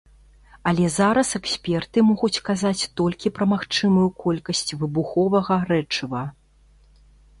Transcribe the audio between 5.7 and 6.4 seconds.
рэчыва.